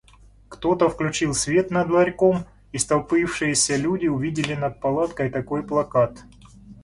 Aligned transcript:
Кто-то 0.49 0.89
включил 0.89 1.35
свет 1.35 1.69
над 1.69 1.91
ларьком, 1.91 2.45
и 2.71 2.79
столпившиеся 2.79 3.75
люди 3.75 4.07
увидели 4.07 4.55
над 4.55 4.79
палаткой 4.81 5.29
такой 5.29 5.61
плакат: 5.61 6.17